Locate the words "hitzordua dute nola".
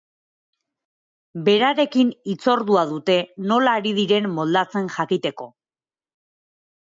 2.33-3.75